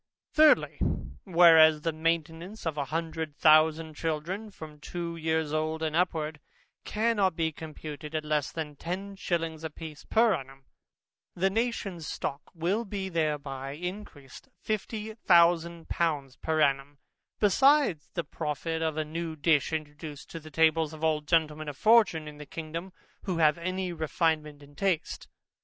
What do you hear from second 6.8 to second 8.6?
cannot be computed at less